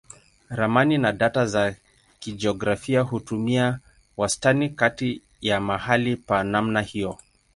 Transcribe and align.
Ramani 0.49 0.97
na 0.97 1.11
data 1.11 1.45
za 1.45 1.75
kijiografia 2.19 3.01
hutumia 3.01 3.79
wastani 4.17 4.69
kati 4.69 5.21
ya 5.41 5.59
mahali 5.61 6.15
pa 6.17 6.43
namna 6.43 6.81
hiyo. 6.81 7.17